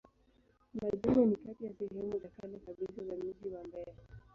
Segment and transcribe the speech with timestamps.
[0.81, 3.93] Majengo ni kati ya sehemu za kale kabisa za mji wa Mbeya.